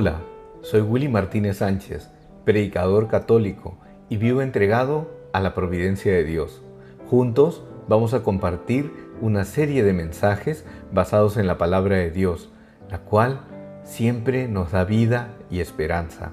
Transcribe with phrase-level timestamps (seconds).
[0.00, 0.20] Hola,
[0.62, 2.08] soy Willy Martínez Sánchez,
[2.44, 3.78] predicador católico
[4.08, 6.62] y vivo entregado a la providencia de Dios.
[7.10, 12.48] Juntos vamos a compartir una serie de mensajes basados en la palabra de Dios,
[12.88, 13.40] la cual
[13.82, 16.30] siempre nos da vida y esperanza.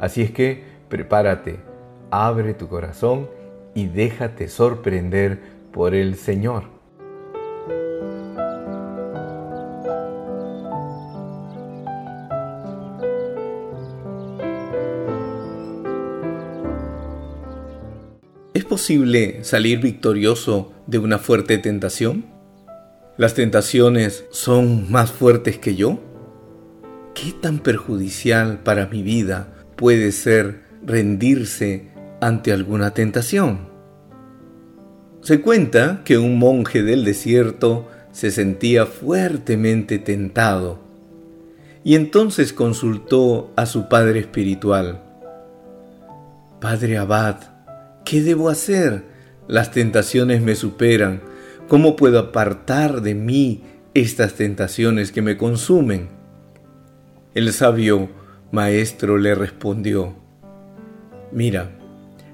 [0.00, 1.60] Así es que prepárate,
[2.10, 3.30] abre tu corazón
[3.72, 6.75] y déjate sorprender por el Señor.
[18.66, 22.26] Posible salir victorioso de una fuerte tentación?
[23.16, 25.98] ¿Las tentaciones son más fuertes que yo?
[27.14, 31.88] ¿Qué tan perjudicial para mi vida puede ser rendirse
[32.20, 33.68] ante alguna tentación?
[35.22, 40.78] Se cuenta que un monje del desierto se sentía fuertemente tentado
[41.82, 45.02] y entonces consultó a su padre espiritual.
[46.60, 47.55] Padre Abad,
[48.06, 49.02] ¿Qué debo hacer?
[49.48, 51.22] Las tentaciones me superan.
[51.66, 56.08] ¿Cómo puedo apartar de mí estas tentaciones que me consumen?
[57.34, 58.08] El sabio
[58.52, 60.14] maestro le respondió,
[61.32, 61.72] Mira,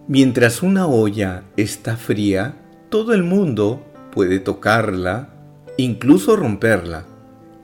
[0.08, 2.54] mientras una olla está fría,
[2.90, 5.30] todo el mundo puede tocarla,
[5.78, 7.06] incluso romperla.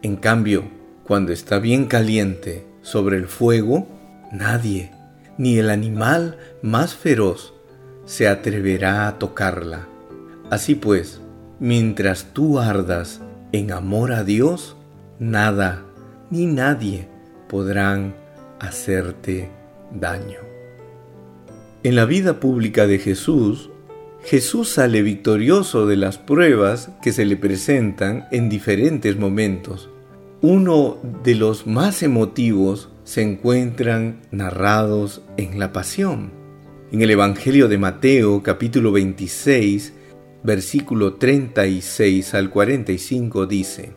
[0.01, 0.65] En cambio,
[1.05, 3.87] cuando está bien caliente sobre el fuego,
[4.33, 4.93] nadie,
[5.37, 7.53] ni el animal más feroz,
[8.09, 9.87] se atreverá a tocarla.
[10.49, 11.21] Así pues,
[11.61, 13.21] mientras tú ardas
[13.53, 14.77] en amor a Dios,
[15.19, 15.85] nada
[16.31, 17.07] ni nadie
[17.51, 18.15] podrán
[18.61, 19.51] hacerte
[19.93, 20.39] daño.
[21.83, 23.69] En la vida pública de Jesús,
[24.25, 29.91] Jesús sale victorioso de las pruebas que se le presentan en diferentes momentos.
[30.41, 36.38] Uno de los más emotivos se encuentran narrados en la pasión.
[36.91, 39.93] En el Evangelio de Mateo capítulo 26,
[40.43, 43.93] versículo 36 al 45 dice,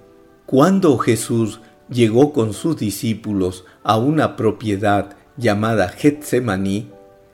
[0.46, 6.90] Cuando Jesús llegó con sus discípulos a una propiedad llamada Getsemaní,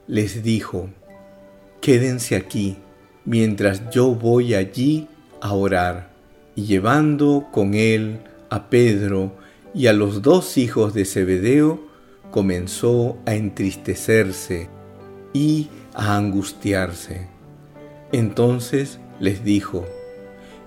[0.05, 0.89] les dijo,
[1.81, 2.77] Quédense aquí
[3.25, 5.07] mientras yo voy allí
[5.41, 6.11] a orar.
[6.55, 8.19] Y llevando con él
[8.51, 9.31] a Pedro
[9.73, 11.81] y a los dos hijos de Zebedeo,
[12.29, 14.76] comenzó a entristecerse
[15.37, 17.27] y a angustiarse.
[18.11, 19.85] Entonces les dijo,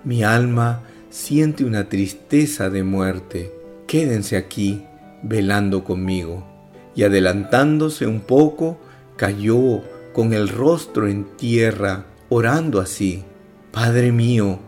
[0.04, 3.52] mi alma siente una tristeza de muerte,
[3.86, 4.84] quédense aquí
[5.22, 6.46] velando conmigo.
[6.94, 8.78] Y adelantándose un poco,
[9.16, 9.82] cayó
[10.12, 13.24] con el rostro en tierra, orando así,
[13.72, 14.58] Padre mío,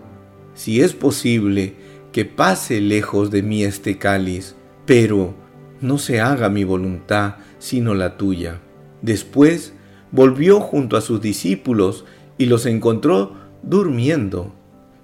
[0.55, 1.75] si es posible
[2.13, 4.55] que pase lejos de mí este cáliz,
[4.87, 5.35] pero
[5.81, 8.61] no se haga mi voluntad sino la tuya.
[9.03, 9.73] Después
[10.13, 12.05] volvió junto a sus discípulos
[12.39, 14.53] y los encontró durmiendo.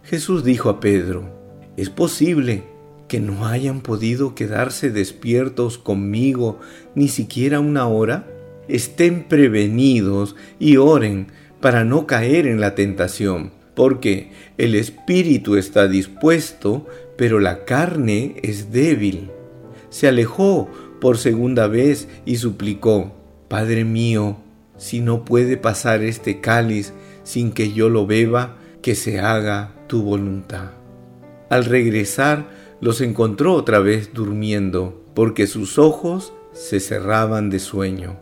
[0.04, 1.28] Jesús dijo a Pedro,
[1.76, 2.62] ¿es posible
[3.08, 6.60] que no hayan podido quedarse despiertos conmigo
[6.94, 8.26] ni siquiera una hora?
[8.68, 11.28] Estén prevenidos y oren
[11.60, 16.86] para no caer en la tentación, porque el espíritu está dispuesto,
[17.16, 19.30] pero la carne es débil.
[19.88, 20.68] Se alejó
[21.00, 23.14] por segunda vez y suplicó,
[23.48, 24.36] Padre mío,
[24.78, 26.94] si no puede pasar este cáliz
[27.24, 30.70] sin que yo lo beba, que se haga tu voluntad.
[31.50, 32.48] Al regresar,
[32.80, 38.18] los encontró otra vez durmiendo, porque sus ojos se cerraban de sueño.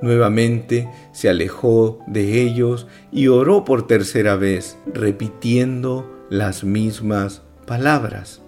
[0.00, 8.42] Nuevamente se alejó de ellos y oró por tercera vez, repitiendo las mismas palabras.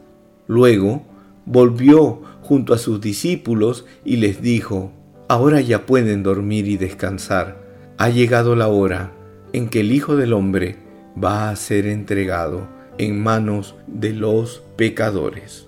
[0.46, 1.02] Luego
[1.46, 4.92] volvió junto a sus discípulos y les dijo,
[5.28, 7.58] Ahora ya pueden dormir y descansar.
[7.98, 9.12] Ha llegado la hora
[9.52, 10.76] en que el Hijo del Hombre
[11.22, 12.66] va a ser entregado
[12.96, 15.66] en manos de los pecadores.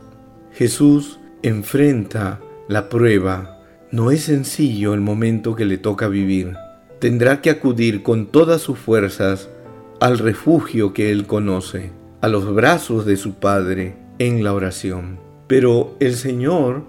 [0.53, 3.61] Jesús enfrenta la prueba.
[3.91, 6.55] No es sencillo el momento que le toca vivir.
[6.99, 9.51] Tendrá que acudir con todas sus fuerzas
[10.01, 11.91] al refugio que él conoce,
[12.23, 15.19] a los brazos de su Padre en la oración.
[15.47, 16.85] Pero el Señor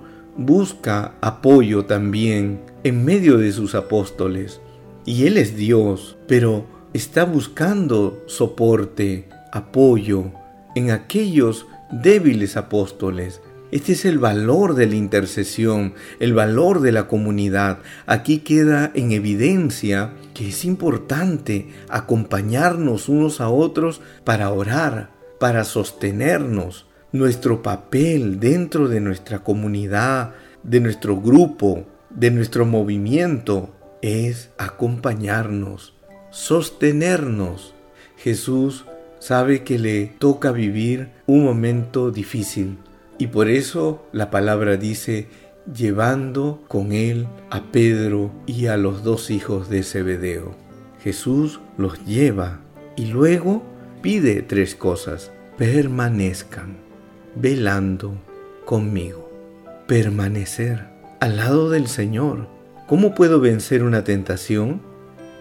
[0.45, 4.61] busca apoyo también en medio de sus apóstoles.
[5.05, 10.31] Y Él es Dios, pero está buscando soporte, apoyo
[10.75, 13.41] en aquellos débiles apóstoles.
[13.71, 17.79] Este es el valor de la intercesión, el valor de la comunidad.
[18.05, 26.85] Aquí queda en evidencia que es importante acompañarnos unos a otros para orar, para sostenernos,
[27.11, 35.93] nuestro papel dentro de nuestra comunidad, de nuestro grupo, de nuestro movimiento, es acompañarnos,
[36.29, 37.73] sostenernos.
[38.17, 38.85] Jesús
[39.19, 42.77] sabe que le toca vivir un momento difícil
[43.17, 45.27] y por eso la palabra dice
[45.71, 50.55] llevando con él a Pedro y a los dos hijos de Zebedeo.
[51.03, 52.61] Jesús los lleva
[52.95, 53.63] y luego
[54.01, 55.31] pide tres cosas.
[55.57, 56.80] Permanezcan
[57.35, 58.13] velando
[58.65, 59.29] conmigo.
[59.87, 60.85] Permanecer
[61.19, 62.47] al lado del Señor.
[62.87, 64.81] ¿Cómo puedo vencer una tentación?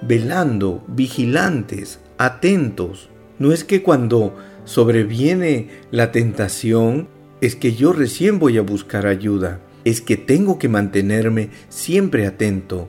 [0.03, 3.09] Velando, vigilantes, atentos.
[3.39, 7.09] No es que cuando sobreviene la tentación
[7.41, 9.61] es que yo recién voy a buscar ayuda.
[9.85, 12.89] Es que tengo que mantenerme siempre atento.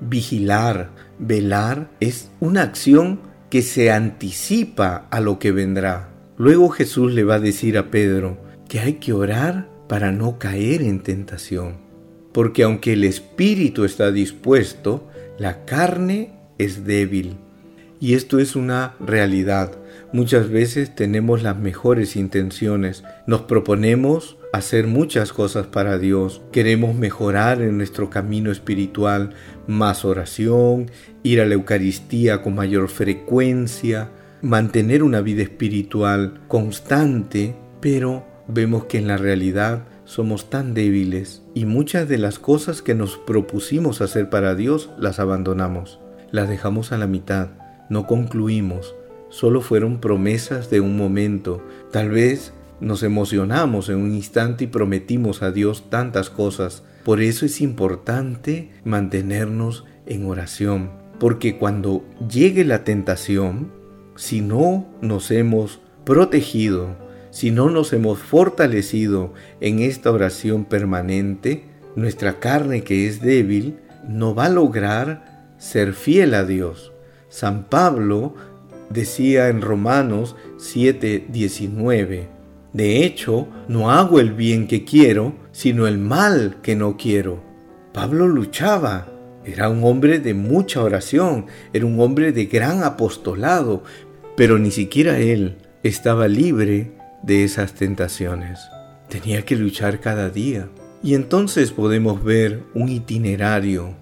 [0.00, 6.13] Vigilar, velar es una acción que se anticipa a lo que vendrá.
[6.36, 8.38] Luego Jesús le va a decir a Pedro
[8.68, 11.76] que hay que orar para no caer en tentación.
[12.32, 15.08] Porque aunque el espíritu está dispuesto,
[15.38, 17.36] la carne es débil.
[18.00, 19.72] Y esto es una realidad.
[20.12, 27.62] Muchas veces tenemos las mejores intenciones, nos proponemos hacer muchas cosas para Dios, queremos mejorar
[27.62, 29.30] en nuestro camino espiritual,
[29.66, 30.90] más oración,
[31.22, 34.10] ir a la Eucaristía con mayor frecuencia,
[34.44, 41.64] mantener una vida espiritual constante, pero vemos que en la realidad somos tan débiles y
[41.64, 45.98] muchas de las cosas que nos propusimos hacer para Dios las abandonamos,
[46.30, 47.52] las dejamos a la mitad,
[47.88, 48.94] no concluimos,
[49.30, 55.42] solo fueron promesas de un momento, tal vez nos emocionamos en un instante y prometimos
[55.42, 62.84] a Dios tantas cosas, por eso es importante mantenernos en oración, porque cuando llegue la
[62.84, 63.83] tentación,
[64.16, 66.96] si no nos hemos protegido,
[67.30, 71.64] si no nos hemos fortalecido en esta oración permanente,
[71.96, 76.92] nuestra carne que es débil no va a lograr ser fiel a Dios.
[77.28, 78.34] San Pablo
[78.90, 82.28] decía en Romanos 7:19,
[82.74, 87.40] de hecho, no hago el bien que quiero, sino el mal que no quiero.
[87.92, 89.06] Pablo luchaba,
[89.44, 93.82] era un hombre de mucha oración, era un hombre de gran apostolado,
[94.36, 96.92] pero ni siquiera él estaba libre
[97.22, 98.60] de esas tentaciones.
[99.08, 100.68] Tenía que luchar cada día.
[101.02, 103.94] Y entonces podemos ver un itinerario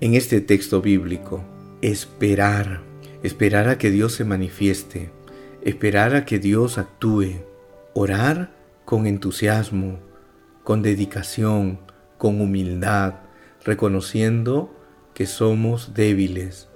[0.00, 1.44] en este texto bíblico.
[1.82, 2.80] Esperar,
[3.22, 5.10] esperar a que Dios se manifieste,
[5.62, 7.42] esperar a que Dios actúe,
[7.92, 8.50] orar
[8.86, 9.98] con entusiasmo,
[10.64, 11.80] con dedicación,
[12.16, 13.14] con humildad,
[13.64, 14.74] reconociendo
[15.16, 16.68] que somos débiles,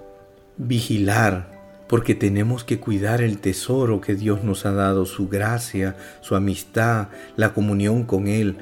[0.57, 6.35] vigilar, porque tenemos que cuidar el tesoro que Dios nos ha dado, su gracia, su
[6.35, 8.57] amistad, la comunión con Él,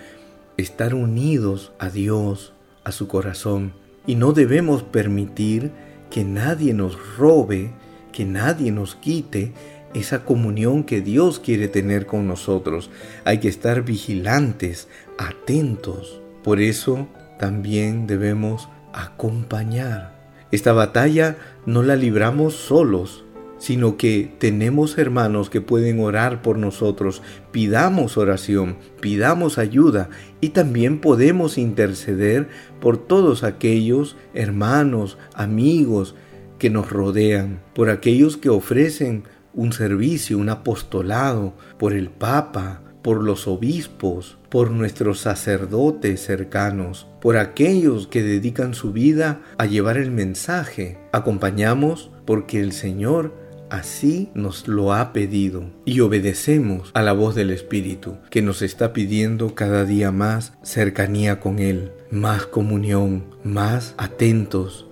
[0.57, 2.51] estar unidos a Dios,
[2.83, 3.71] a su corazón.
[4.05, 5.71] Y no debemos permitir
[6.09, 7.71] que nadie nos robe,
[8.11, 9.53] que nadie nos quite
[9.93, 12.89] esa comunión que Dios quiere tener con nosotros.
[13.23, 16.19] Hay que estar vigilantes, atentos.
[16.43, 17.07] Por eso
[17.39, 20.19] también debemos acompañar
[20.51, 21.37] esta batalla
[21.67, 23.23] no la libramos solos,
[23.59, 27.21] sino que tenemos hermanos que pueden orar por nosotros.
[27.51, 30.09] Pidamos oración, pidamos ayuda
[30.41, 32.47] y también podemos interceder
[32.79, 36.15] por todos aquellos hermanos, amigos
[36.57, 43.23] que nos rodean, por aquellos que ofrecen un servicio, un apostolado, por el Papa, por
[43.23, 50.11] los obispos, por nuestros sacerdotes cercanos, por aquellos que dedican su vida a llevar el
[50.11, 50.97] mensaje.
[51.11, 53.33] Acompañamos porque el Señor
[53.69, 58.93] así nos lo ha pedido y obedecemos a la voz del Espíritu que nos está
[58.93, 64.87] pidiendo cada día más cercanía con Él, más comunión, más atentos.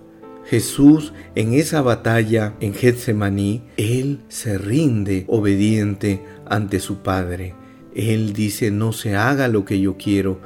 [0.46, 7.54] Jesús en esa batalla en Getsemaní, Él se rinde obediente ante su Padre
[7.98, 10.40] él dice, no se haga lo que yo quiero,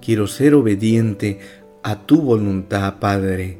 [0.00, 1.40] quiero ser obediente
[1.82, 3.58] a tu voluntad, Padre.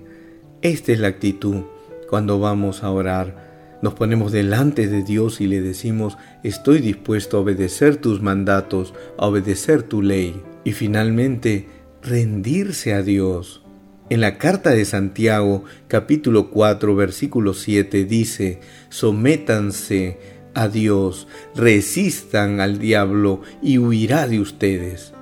[0.62, 1.62] Esta es la actitud
[2.08, 3.78] cuando vamos a orar.
[3.82, 9.26] Nos ponemos delante de Dios y le decimos, estoy dispuesto a obedecer tus mandatos, a
[9.26, 10.40] obedecer tu ley.
[10.62, 11.66] Y finalmente,
[12.00, 13.62] rendirse a Dios.
[14.08, 20.18] En la carta de Santiago, capítulo 4, versículo 7, dice, sométanse
[20.54, 25.12] a Dios, resistan al diablo y huirá de ustedes.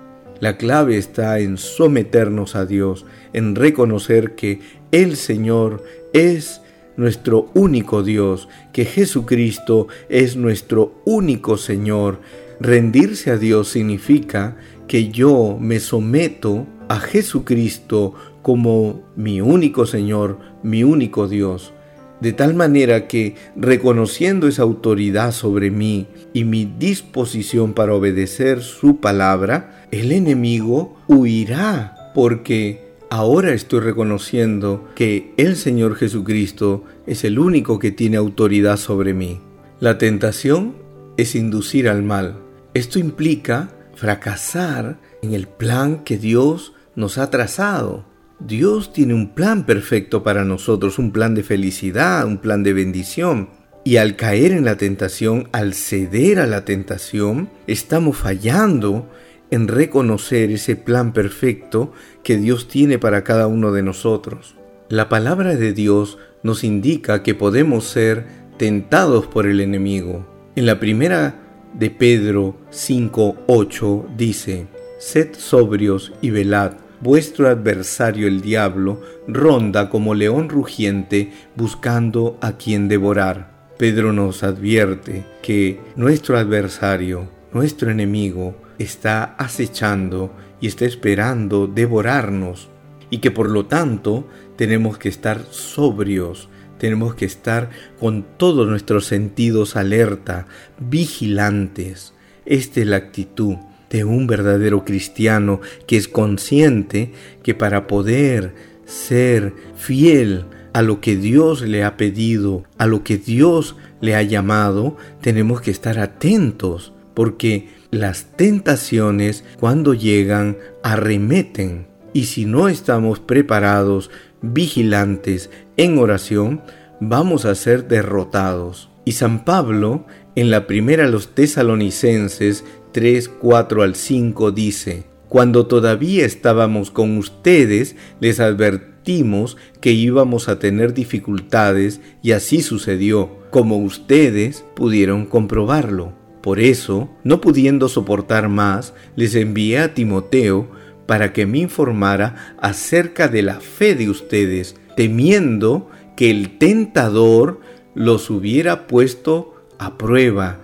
[0.40, 4.60] La clave está en someternos a Dios, en reconocer que
[4.90, 6.62] el Señor es
[6.96, 12.20] nuestro único Dios, que Jesucristo es nuestro único Señor.
[12.58, 14.56] Rendirse a Dios significa
[14.88, 21.72] que yo me someto a Jesucristo como mi único Señor, mi único Dios,
[22.20, 28.98] de tal manera que, reconociendo esa autoridad sobre mí y mi disposición para obedecer su
[28.98, 37.78] palabra, el enemigo huirá, porque ahora estoy reconociendo que el Señor Jesucristo es el único
[37.78, 39.40] que tiene autoridad sobre mí.
[39.80, 40.74] La tentación
[41.16, 42.36] es inducir al mal.
[42.74, 48.09] Esto implica fracasar en el plan que Dios nos ha trazado.
[48.40, 53.50] Dios tiene un plan perfecto para nosotros, un plan de felicidad, un plan de bendición.
[53.84, 59.08] Y al caer en la tentación, al ceder a la tentación, estamos fallando
[59.50, 61.92] en reconocer ese plan perfecto
[62.22, 64.56] que Dios tiene para cada uno de nosotros.
[64.88, 70.26] La palabra de Dios nos indica que podemos ser tentados por el enemigo.
[70.56, 71.40] En la primera
[71.74, 74.66] de Pedro 5:8 dice,
[74.98, 82.88] Sed sobrios y velad Vuestro adversario el diablo ronda como león rugiente buscando a quien
[82.88, 83.70] devorar.
[83.78, 90.30] Pedro nos advierte que nuestro adversario, nuestro enemigo, está acechando
[90.60, 92.68] y está esperando devorarnos
[93.08, 99.06] y que por lo tanto tenemos que estar sobrios, tenemos que estar con todos nuestros
[99.06, 100.46] sentidos alerta,
[100.78, 102.12] vigilantes.
[102.44, 103.56] Esta es la actitud
[103.90, 108.54] de un verdadero cristiano que es consciente que para poder
[108.86, 114.22] ser fiel a lo que Dios le ha pedido, a lo que Dios le ha
[114.22, 123.20] llamado, tenemos que estar atentos porque las tentaciones cuando llegan arremeten y si no estamos
[123.20, 124.10] preparados,
[124.42, 126.62] vigilantes en oración,
[127.00, 128.90] vamos a ser derrotados.
[129.04, 135.66] Y San Pablo, en la primera a los tesalonicenses, 3, 4 al 5 dice, Cuando
[135.66, 143.78] todavía estábamos con ustedes, les advertimos que íbamos a tener dificultades y así sucedió, como
[143.78, 146.12] ustedes pudieron comprobarlo.
[146.42, 150.68] Por eso, no pudiendo soportar más, les envié a Timoteo
[151.06, 157.60] para que me informara acerca de la fe de ustedes, temiendo que el tentador
[157.94, 160.60] los hubiera puesto a prueba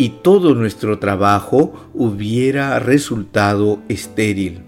[0.00, 4.62] y todo nuestro trabajo hubiera resultado estéril.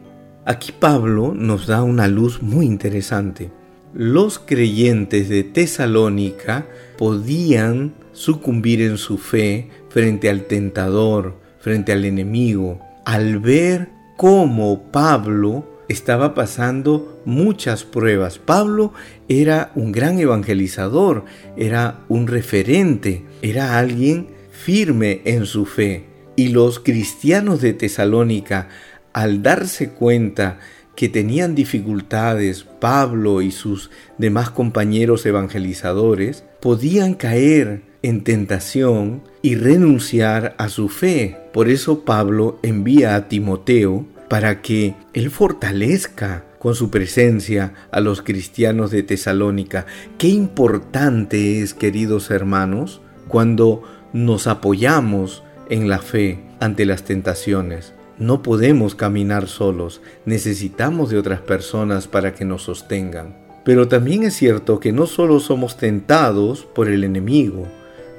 [0.44, 3.50] Aquí Pablo nos da una luz muy interesante.
[3.94, 6.66] Los creyentes de Tesalónica
[6.98, 15.66] podían sucumbir en su fe frente al tentador, frente al enemigo, al ver cómo Pablo
[15.88, 18.38] estaba pasando muchas pruebas.
[18.38, 18.92] Pablo
[19.30, 21.24] era un gran evangelizador,
[21.56, 24.31] era un referente, era alguien
[24.62, 26.04] firme en su fe.
[26.36, 28.68] Y los cristianos de Tesalónica,
[29.12, 30.60] al darse cuenta
[30.94, 40.54] que tenían dificultades Pablo y sus demás compañeros evangelizadores, podían caer en tentación y renunciar
[40.58, 41.38] a su fe.
[41.52, 48.22] Por eso Pablo envía a Timoteo para que él fortalezca con su presencia a los
[48.22, 49.86] cristianos de Tesalónica.
[50.18, 57.94] Qué importante es, queridos hermanos, cuando nos apoyamos en la fe ante las tentaciones.
[58.18, 63.36] No podemos caminar solos, necesitamos de otras personas para que nos sostengan.
[63.64, 67.66] Pero también es cierto que no solo somos tentados por el enemigo,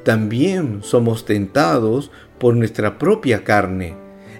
[0.03, 3.95] también somos tentados por nuestra propia carne.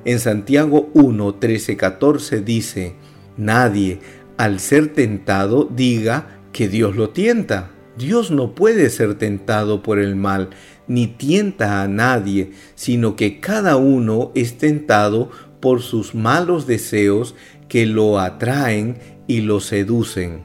[0.05, 2.95] En Santiago 1, 13, 14 dice,
[3.37, 3.99] Nadie
[4.37, 7.71] al ser tentado diga que Dios lo tienta.
[7.97, 10.49] Dios no puede ser tentado por el mal,
[10.87, 17.35] ni tienta a nadie, sino que cada uno es tentado por sus malos deseos
[17.69, 18.97] que lo atraen
[19.27, 20.43] y lo seducen.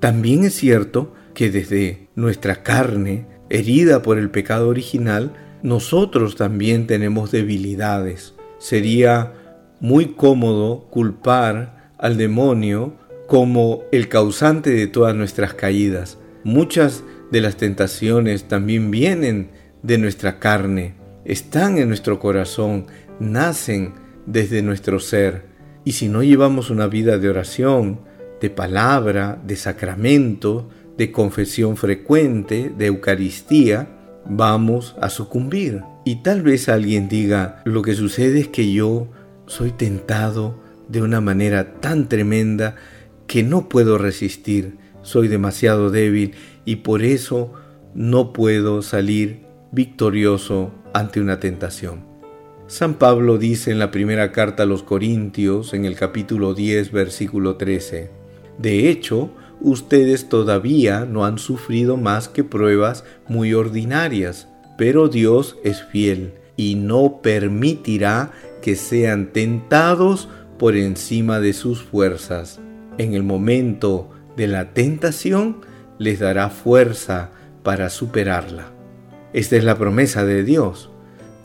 [0.00, 7.30] También es cierto que desde nuestra carne, herida por el pecado original, nosotros también tenemos
[7.32, 8.34] debilidades.
[8.58, 9.32] Sería
[9.80, 12.94] muy cómodo culpar al demonio
[13.26, 16.18] como el causante de todas nuestras caídas.
[16.44, 19.50] Muchas de las tentaciones también vienen
[19.82, 20.94] de nuestra carne,
[21.24, 22.86] están en nuestro corazón,
[23.20, 23.94] nacen
[24.26, 25.46] desde nuestro ser.
[25.84, 28.00] Y si no llevamos una vida de oración,
[28.40, 33.88] de palabra, de sacramento, de confesión frecuente, de Eucaristía,
[34.28, 35.82] vamos a sucumbir.
[36.04, 39.08] Y tal vez alguien diga, lo que sucede es que yo
[39.46, 42.76] soy tentado de una manera tan tremenda
[43.26, 46.32] que no puedo resistir, soy demasiado débil
[46.68, 47.54] y por eso
[47.94, 52.04] no puedo salir victorioso ante una tentación.
[52.66, 57.56] San Pablo dice en la primera carta a los Corintios, en el capítulo 10, versículo
[57.56, 58.10] 13,
[58.58, 59.30] De hecho,
[59.62, 66.74] ustedes todavía no han sufrido más que pruebas muy ordinarias, pero Dios es fiel y
[66.74, 72.60] no permitirá que sean tentados por encima de sus fuerzas.
[72.98, 75.62] En el momento de la tentación
[75.98, 77.30] les dará fuerza
[77.62, 78.70] para superarla.
[79.32, 80.90] Esta es la promesa de Dios.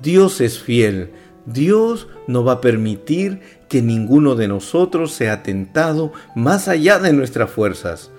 [0.01, 1.11] Dios es fiel.
[1.45, 7.49] Dios no va a permitir que ninguno de nosotros sea tentado más allá de nuestras
[7.49, 8.11] fuerzas,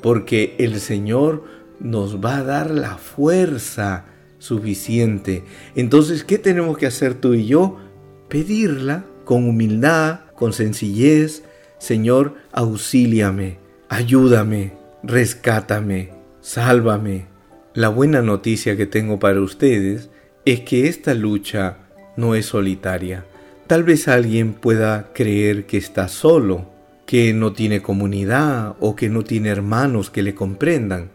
[0.00, 1.44] porque el Señor
[1.78, 4.06] nos va a dar la fuerza
[4.38, 5.44] suficiente.
[5.74, 7.78] Entonces, ¿qué tenemos que hacer tú y yo?
[8.28, 11.44] Pedirla con humildad, con sencillez.
[11.78, 14.72] Señor, auxíliame, ayúdame,
[15.06, 17.26] rescátame, sálvame.
[17.74, 20.08] La buena noticia que tengo para ustedes
[20.44, 21.78] es que esta lucha
[22.16, 23.26] no es solitaria.
[23.66, 26.70] Tal vez alguien pueda creer que está solo,
[27.06, 31.10] que no tiene comunidad o que no tiene hermanos que le comprendan.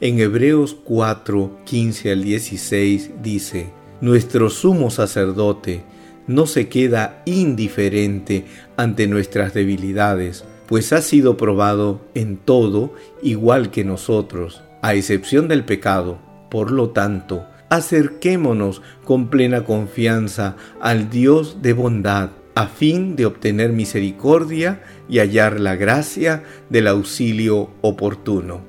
[0.00, 5.82] En Hebreos 4, 15 al 16 dice, Nuestro sumo sacerdote
[6.26, 8.44] no se queda indiferente
[8.76, 15.64] ante nuestras debilidades, pues ha sido probado en todo igual que nosotros, a excepción del
[15.64, 16.18] pecado.
[16.50, 23.72] Por lo tanto, acerquémonos con plena confianza al Dios de bondad, a fin de obtener
[23.72, 28.62] misericordia y hallar la gracia del auxilio oportuno.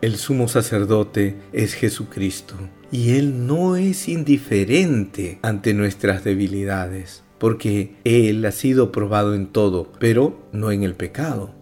[0.00, 2.56] El sumo sacerdote es Jesucristo,
[2.90, 9.90] y Él no es indiferente ante nuestras debilidades, porque Él ha sido probado en todo,
[9.98, 11.52] pero no en el pecado.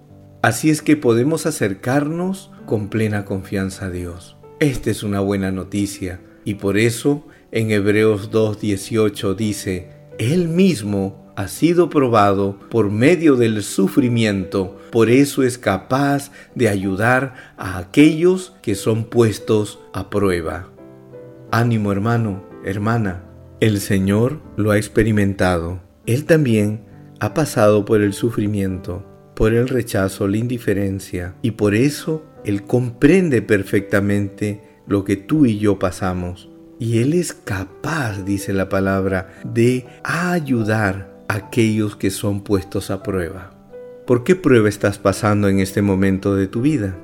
[0.42, 4.36] Así es que podemos acercarnos con plena confianza a Dios.
[4.60, 11.46] Esta es una buena noticia y por eso en Hebreos 2.18 dice, Él mismo ha
[11.46, 18.74] sido probado por medio del sufrimiento, por eso es capaz de ayudar a aquellos que
[18.74, 20.68] son puestos a prueba.
[21.52, 23.27] Ánimo hermano, hermana,
[23.60, 25.80] el Señor lo ha experimentado.
[26.06, 26.82] Él también
[27.18, 33.42] ha pasado por el sufrimiento, por el rechazo, la indiferencia, y por eso Él comprende
[33.42, 36.48] perfectamente lo que tú y yo pasamos.
[36.78, 43.02] Y Él es capaz, dice la palabra, de ayudar a aquellos que son puestos a
[43.02, 43.50] prueba.
[44.06, 46.96] ¿Por qué prueba estás pasando en este momento de tu vida?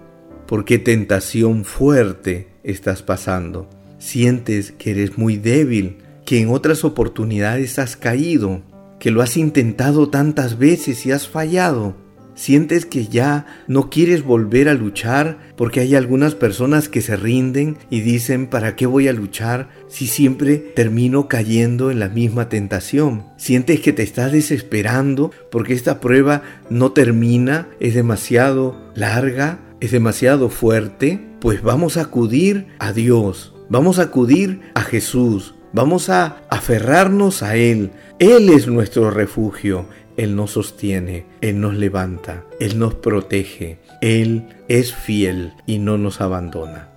[0.47, 3.69] ¿Por qué tentación fuerte estás pasando?
[3.99, 8.62] Sientes que eres muy débil, que en otras oportunidades has caído,
[8.98, 11.96] que lo has intentado tantas veces y has fallado.
[12.34, 17.78] Sientes que ya no quieres volver a luchar porque hay algunas personas que se rinden
[17.90, 23.26] y dicen, ¿para qué voy a luchar si siempre termino cayendo en la misma tentación?
[23.37, 30.48] Sientes que te estás desesperando porque esta prueba no termina, es demasiado larga, es demasiado
[30.48, 31.20] fuerte.
[31.40, 37.56] Pues vamos a acudir a Dios, vamos a acudir a Jesús, vamos a aferrarnos a
[37.56, 37.90] Él.
[38.18, 44.94] Él es nuestro refugio, él nos sostiene, Él nos levanta, Él nos protege, Él es
[44.94, 46.88] fiel y no nos abandona.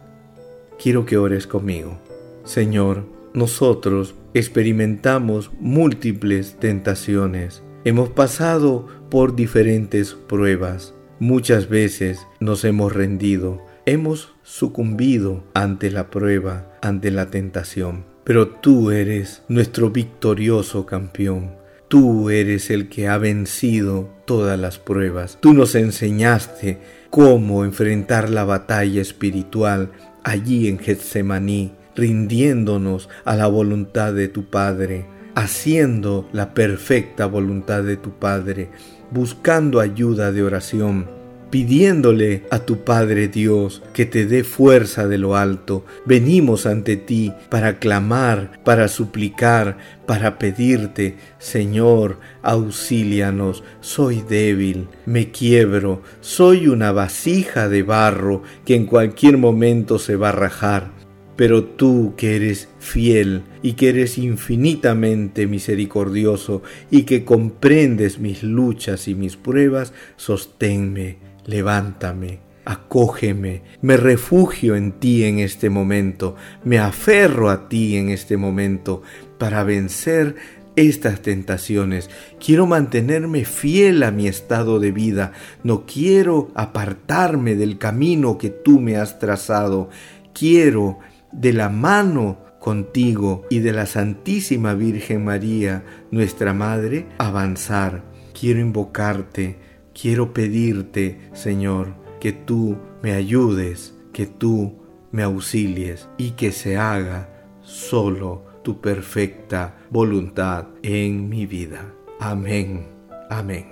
[0.82, 1.98] Quiero que ores conmigo.
[2.44, 7.64] Señor, nosotros experimentamos múltiples tentaciones.
[7.86, 10.94] Hemos pasado por diferentes pruebas.
[11.20, 18.17] Muchas veces nos hemos rendido, hemos sucumbido ante la prueba, ante la tentación.
[18.28, 25.38] Pero tú eres nuestro victorioso campeón Tú eres el que ha vencido todas las pruebas.
[25.40, 29.92] Tú nos enseñaste cómo enfrentar la batalla espiritual
[30.26, 37.96] allí en Getsemaní, rindiéndonos a la voluntad de tu Padre, haciendo la perfecta voluntad de
[37.96, 38.70] tu Padre,
[39.10, 41.17] buscando ayuda de oración
[41.50, 45.86] pidiéndole a tu Padre Dios que te dé fuerza de lo alto.
[46.06, 56.02] Venimos ante ti para clamar, para suplicar, para pedirte, Señor, auxílianos, soy débil, me quiebro,
[56.22, 60.98] soy una vasija de barro que en cualquier momento se va a rajar.
[61.36, 69.08] Pero tú que eres fiel y que eres infinitamente misericordioso y que comprendes mis luchas
[69.08, 77.50] y mis pruebas, sosténme, levántame, acógeme, me refugio en ti en este momento, me aferro
[77.50, 79.02] a ti en este momento
[79.40, 80.36] para vencer
[80.76, 82.10] estas tentaciones.
[82.40, 85.32] Quiero mantenerme fiel a mi estado de vida.
[85.64, 89.90] No quiero apartarme del camino que tú me has trazado.
[90.34, 91.00] Quiero,
[91.32, 98.04] de la mano contigo y de la Santísima Virgen María, nuestra Madre, avanzar.
[98.40, 99.58] Quiero invocarte,
[100.00, 104.76] quiero pedirte, Señor, que tú me ayudes, que tú
[105.12, 107.30] me auxilies y que se haga
[107.62, 111.94] solo tu perfecta voluntad en mi vida.
[112.20, 112.88] Amén,
[113.30, 113.68] amén.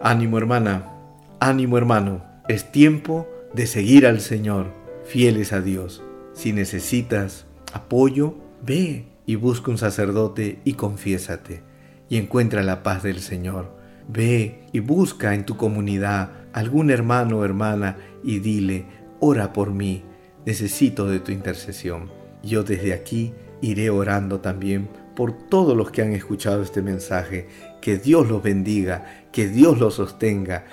[0.00, 0.92] Ánimo hermana,
[1.40, 4.72] ánimo hermano, es tiempo de seguir al Señor,
[5.04, 6.02] fieles a Dios.
[6.32, 11.62] Si necesitas apoyo, ve y busca un sacerdote y confiésate
[12.08, 13.77] y encuentra la paz del Señor.
[14.08, 18.86] Ve y busca en tu comunidad algún hermano o hermana y dile,
[19.20, 20.02] ora por mí,
[20.46, 22.10] necesito de tu intercesión.
[22.42, 27.48] Yo desde aquí iré orando también por todos los que han escuchado este mensaje.
[27.80, 30.64] Que Dios los bendiga, que Dios los sostenga.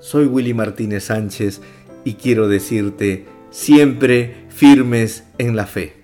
[0.00, 1.60] Soy Willy Martínez Sánchez
[2.04, 6.03] y quiero decirte siempre firmes en la fe.